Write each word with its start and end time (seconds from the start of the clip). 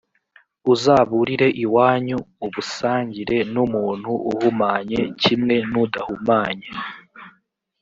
uzaburire 0.73 1.47
iwanyu, 1.63 2.17
ubusangire 2.45 3.37
n’umuntu 3.53 4.11
uhumanye 4.31 4.99
kimwe 5.21 5.55
n’udahumanye, 5.71 6.67